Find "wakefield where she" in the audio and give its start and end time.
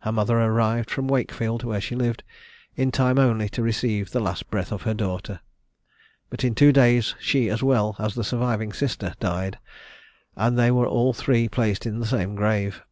1.06-1.94